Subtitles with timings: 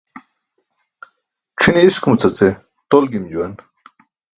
[1.59, 2.47] C̣ʰine iskumuca ce
[2.89, 3.53] tol gim juwan.